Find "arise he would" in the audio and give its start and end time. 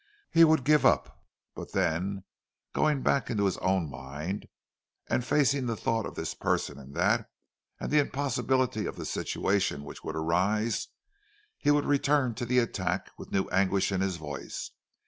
10.15-11.85